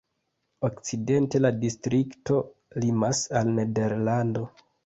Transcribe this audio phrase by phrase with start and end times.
[0.69, 2.39] Okcidente la distrikto
[2.85, 4.49] limas al Nederlando.